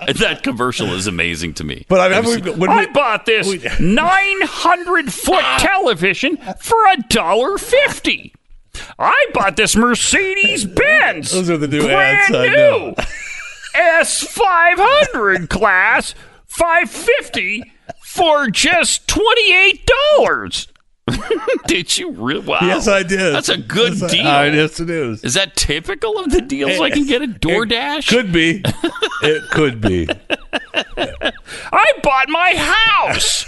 [0.16, 1.86] That commercial is amazing to me.
[1.88, 3.48] But I mean, when seen- we- bought this
[3.80, 5.58] 900 foot ah.
[5.60, 8.34] television for a dollar fifty.
[8.98, 11.32] I bought this Mercedes Benz.
[11.32, 12.96] Those are the new brand ads, I new.
[13.76, 16.14] S500 class
[16.48, 17.72] 550
[18.04, 20.68] for just $28.
[21.68, 22.46] did you really?
[22.46, 22.60] Wow.
[22.62, 23.34] Yes, I did.
[23.34, 24.28] That's a good Yes, deal.
[24.28, 25.24] I- yes, it is.
[25.24, 28.08] Is that typical of the deals I can get at DoorDash?
[28.08, 28.62] Could be.
[29.24, 30.08] it could be.
[30.74, 33.46] I bought my house,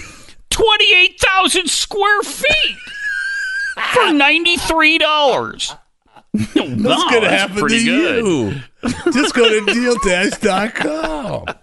[0.49, 2.77] 28,000 square feet,
[3.93, 5.77] for $93.
[6.35, 8.25] That's Wow, going to happen to good.
[8.25, 8.53] you.
[9.11, 11.45] Just go to dealdash.com.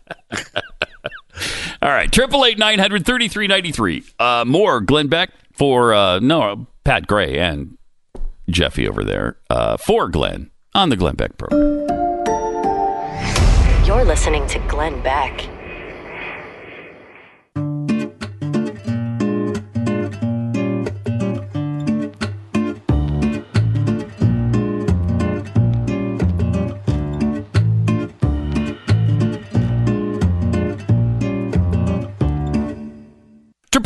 [1.82, 4.04] All right, triple eight nine hundred thirty three ninety three.
[4.18, 7.76] Uh, more Glenn Beck for uh, no Pat Gray and
[8.48, 11.86] Jeffy over there uh, for Glenn on the Glenn Beck program.
[13.84, 15.59] You're listening to Glenn Beck.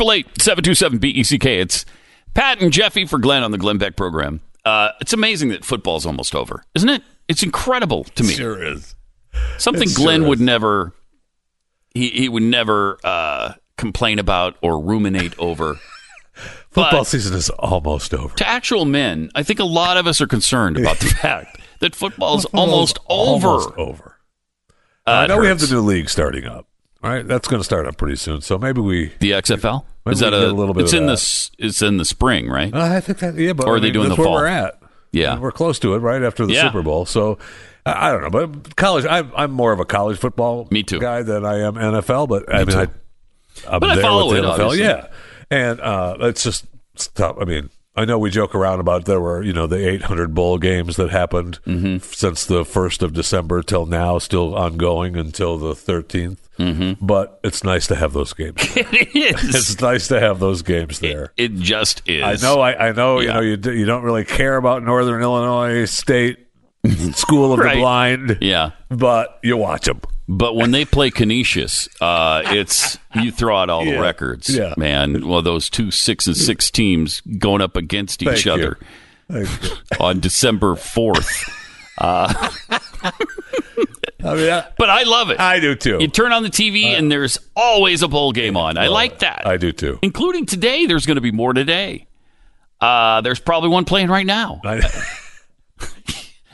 [0.05, 1.61] Triple eight seven two seven B E C K.
[1.61, 1.87] It's
[2.35, 4.43] Pat and Jeffy for Glenn on the Glenn Beck program.
[4.63, 7.03] Uh, it's amazing that football's almost over, isn't it?
[7.27, 8.35] It's incredible to me.
[8.35, 8.95] Sure is.
[9.57, 10.45] Something It sure Glenn would is.
[10.45, 10.93] never
[11.95, 15.79] he he would never uh, complain about or ruminate over.
[16.71, 18.35] Football But- season is almost over.
[18.37, 21.95] to actual men, I think a lot of us are concerned about the fact that
[21.95, 23.47] football's Football's almost over.
[23.49, 24.19] Almost over.
[25.07, 26.67] Uh, I it know we have the new league starting up.
[27.05, 28.41] All right, that's going to start up pretty soon.
[28.41, 29.13] So maybe we.
[29.21, 29.85] the XFL.
[30.07, 31.13] Is that a, a little bit It's in the that.
[31.13, 32.73] s- it's in the spring, right?
[32.75, 34.27] Uh, I think that yeah, but Or are I they mean, doing that's the where
[34.29, 34.35] fall?
[34.37, 34.81] we're at.
[35.13, 35.39] Yeah.
[35.39, 36.63] we're close to it, right after the Yeah.
[36.69, 37.07] Super Bowl.
[37.07, 37.39] So
[37.87, 39.05] I, I don't know, but college.
[39.05, 40.99] I'm, I'm more of a college football Me too.
[40.99, 42.29] guy than I am NFL.
[42.29, 42.89] But I mean, I,
[43.69, 44.49] I'm But I follow it, NFL.
[44.51, 44.79] obviously.
[44.81, 45.07] Yeah,
[45.51, 46.65] and uh, it's just
[46.97, 47.37] stuff.
[47.41, 47.71] I mean.
[47.97, 51.11] I know we joke around about there were, you know, the 800 bowl games that
[51.11, 51.99] happened Mm-hmm.
[52.13, 56.39] since the 1st of December till now, still ongoing until the 13th.
[56.59, 57.05] Mm-hmm.
[57.07, 58.57] But it's nice to have those games.
[58.77, 59.55] it is.
[59.55, 61.33] it's nice to have those games there.
[61.37, 62.23] It just is.
[62.45, 63.21] I know, I, I know.
[63.21, 66.39] You know, you do, you don't really care about Northern Illinois State
[67.15, 67.75] School of Right.
[67.75, 68.71] the Blind, Yeah.
[68.89, 70.01] but you watch them.
[70.27, 74.73] But when they play Canisius, uh, it's you throw out all the records, Yeah.
[74.79, 75.29] man.
[75.29, 78.79] Well, those two six and six teams going up against each Thank other
[80.01, 81.45] on December fourth.
[81.99, 82.51] I
[84.23, 85.39] mean, I, But I love it.
[85.39, 85.99] I do too.
[86.01, 88.79] you turn on the TV and there's always a bowl game on.
[88.79, 89.47] I like that.
[89.47, 89.99] I do too.
[90.03, 90.87] including today.
[90.87, 92.07] There's going to be more today.
[92.81, 94.61] Uh, there's probably one playing right now.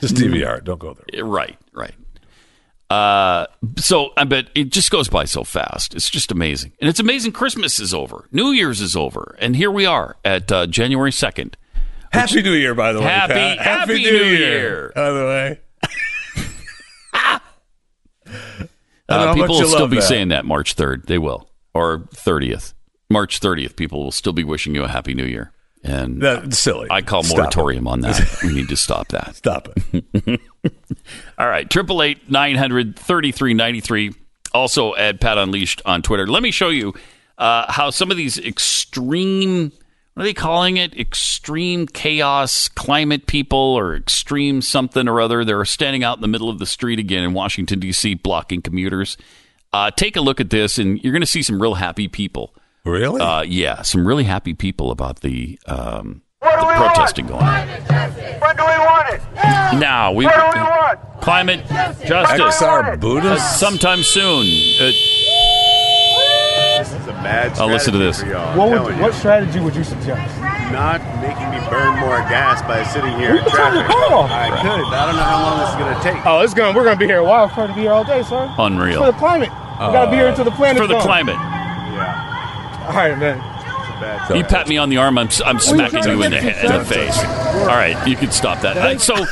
[0.01, 0.63] Just DVR.
[0.63, 1.23] Don't go there.
[1.23, 1.93] Right, right.
[2.91, 5.95] Uh, so I bet it just goes by so fast.
[5.95, 7.31] It's just amazing, and it's amazing.
[7.31, 11.55] Christmas is over, New Year's is over, and here we are at uh, January second.
[12.11, 13.05] Happy New Year, by the way.
[13.05, 13.59] Happy- Pat.
[13.59, 14.91] Happy New Year.
[14.93, 15.59] By the way,
[19.09, 20.03] Uh, people will still be that.
[20.03, 21.05] saying that March third.
[21.07, 22.73] They will, or thirtieth,
[23.09, 23.75] March thirtieth.
[23.75, 25.51] People will still be wishing you a happy New Year,
[25.83, 26.87] and that's silly.
[26.89, 28.39] I call Stop moratorium on that.
[28.43, 29.35] we need to stop that.
[29.35, 30.41] Stop it.
[31.37, 34.13] All right, triple eight nine hundred thirty three ninety three.
[34.53, 36.27] Also at Pat Unleashed on Twitter.
[36.27, 36.93] Let me show you
[37.37, 39.71] uh, how some of these extreme.
[40.13, 40.97] What are they calling it?
[40.99, 45.45] Extreme chaos climate people or extreme something or other.
[45.45, 49.15] They're standing out in the middle of the street again in Washington, D.C., blocking commuters.
[49.71, 52.53] Uh, take a look at this, and you're going to see some real happy people.
[52.83, 53.21] Really?
[53.21, 57.67] Uh, yeah, some really happy people about the, um, the protesting going on.
[57.67, 59.21] When do we want it?
[59.79, 60.99] Now, we, What do we want?
[61.21, 62.09] climate justice.
[62.59, 63.59] XR Buddhist.
[63.59, 64.47] sometime soon.
[64.81, 64.91] Uh,
[66.81, 68.17] It's a mad I'll listen to this.
[68.17, 70.41] strategy for y'all, I'm What, would, what strategy would you suggest?
[70.71, 73.95] not making me burn more gas by sitting here in can turn the traffic.
[74.09, 74.31] car off.
[74.31, 74.85] I could.
[74.93, 76.25] I don't know how long this is going to take.
[76.25, 76.75] Oh, it's gonna.
[76.75, 77.47] We're gonna be here a while.
[77.47, 78.49] We're trying to be here all day, sir.
[78.57, 79.03] Unreal.
[79.05, 79.49] For the climate.
[79.51, 80.81] We gotta be here until the planet.
[80.81, 81.35] For the climate.
[82.81, 83.37] Yeah, All right, man.
[83.37, 86.39] it's a bad You pat me on the arm, I'm, I'm smacking you in the,
[86.41, 87.17] get he- in the face.
[87.23, 88.77] All right, you can stop that.
[88.77, 89.25] Uh, so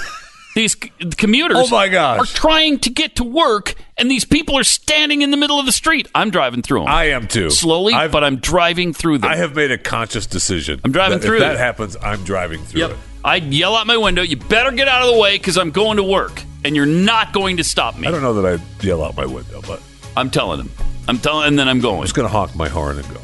[0.55, 2.19] these c- commuters Oh, my gosh.
[2.19, 5.65] are trying to get to work, and these people are standing in the middle of
[5.65, 6.07] the street.
[6.13, 6.87] I'm driving through them.
[6.89, 7.49] I am too.
[7.49, 9.31] Slowly, I've- but I'm driving through them.
[9.31, 10.79] I have made a conscious decision.
[10.83, 11.59] I'm driving through If that it.
[11.59, 12.91] happens, I'm driving through Yep.
[12.91, 12.97] it.
[13.23, 15.97] I yell out my window, you better get out of the way because I'm going
[15.97, 18.07] to work, and you're not going to stop me.
[18.07, 19.81] I don't know that I yell out my window, but
[20.15, 20.71] I'm telling them.
[21.07, 21.97] I'm telling, and then I'm going.
[21.97, 23.19] I'm just going to honk my horn and go.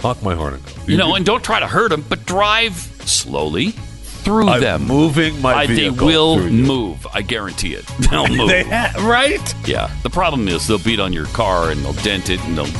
[0.00, 0.72] Honk my horn and go.
[0.86, 4.82] You know, and don't try to hurt them, but drive slowly through I'm them.
[4.86, 6.64] moving my I, They will through you.
[6.66, 7.06] move.
[7.12, 7.86] I guarantee it.
[8.10, 8.48] They'll move.
[8.48, 9.54] They ha- right?
[9.66, 9.90] yeah.
[10.02, 12.72] The problem is they'll beat on your car and they'll dent it and they'll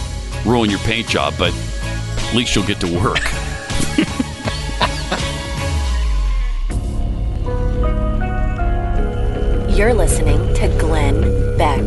[0.45, 3.19] ruin your paint job, but at least you'll get to work.
[9.77, 11.21] You're listening to Glenn
[11.59, 11.83] Beck.